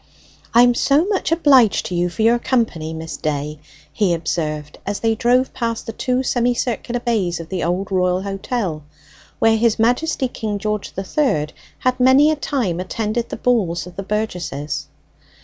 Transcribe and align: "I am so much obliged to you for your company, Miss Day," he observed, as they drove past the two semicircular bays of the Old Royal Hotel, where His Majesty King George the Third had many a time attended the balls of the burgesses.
"I 0.55 0.63
am 0.63 0.73
so 0.73 1.05
much 1.05 1.31
obliged 1.31 1.85
to 1.85 1.93
you 1.95 2.09
for 2.09 2.23
your 2.23 2.39
company, 2.39 2.91
Miss 2.91 3.17
Day," 3.17 3.59
he 3.93 4.15
observed, 4.15 4.79
as 4.83 5.01
they 5.01 5.13
drove 5.13 5.53
past 5.53 5.85
the 5.85 5.93
two 5.93 6.23
semicircular 6.23 6.99
bays 7.01 7.39
of 7.39 7.49
the 7.49 7.63
Old 7.63 7.91
Royal 7.91 8.23
Hotel, 8.23 8.81
where 9.37 9.57
His 9.57 9.77
Majesty 9.77 10.27
King 10.27 10.57
George 10.57 10.93
the 10.93 11.03
Third 11.03 11.53
had 11.77 11.99
many 11.99 12.31
a 12.31 12.35
time 12.35 12.79
attended 12.79 13.29
the 13.29 13.35
balls 13.37 13.85
of 13.85 13.95
the 13.95 14.01
burgesses. 14.01 14.87